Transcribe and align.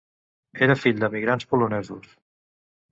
Era 0.67 0.77
fill 0.85 1.03
d'emigrants 1.03 1.49
polonesos. 1.53 2.13